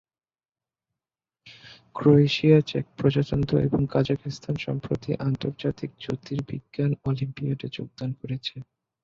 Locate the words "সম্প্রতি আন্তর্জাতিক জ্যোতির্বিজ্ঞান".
4.65-6.91